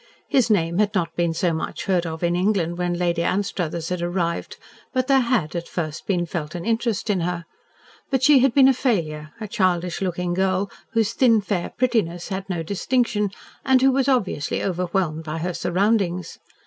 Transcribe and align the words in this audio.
His 0.27 0.49
name 0.49 0.79
had 0.79 0.95
not 0.95 1.15
been 1.15 1.31
so 1.31 1.53
much 1.53 1.85
heard 1.85 2.07
of 2.07 2.23
in 2.23 2.35
England 2.35 2.79
when 2.79 2.95
Lady 2.95 3.21
Anstruthers 3.21 3.89
had 3.89 4.01
arrived 4.01 4.57
but 4.93 5.05
there 5.05 5.19
had, 5.19 5.55
at 5.55 5.67
first, 5.67 6.07
been 6.07 6.25
felt 6.25 6.55
an 6.55 6.65
interest 6.65 7.07
in 7.11 7.19
her. 7.19 7.45
But 8.09 8.23
she 8.23 8.39
had 8.39 8.55
been 8.55 8.67
a 8.67 8.73
failure 8.73 9.31
a 9.39 9.47
childish 9.47 10.01
looking 10.01 10.33
girl 10.33 10.71
whose 10.93 11.13
thin, 11.13 11.39
fair, 11.39 11.69
prettiness 11.69 12.29
had 12.29 12.49
no 12.49 12.63
distinction, 12.63 13.29
and 13.63 13.79
who 13.83 13.91
was 13.91 14.07
obviously 14.07 14.63
overwhelmed 14.63 15.23
by 15.23 15.37
her 15.37 15.53
surroundings. 15.53 16.39